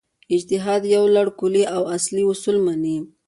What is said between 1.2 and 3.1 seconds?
کُلي او اصلي اصول مني.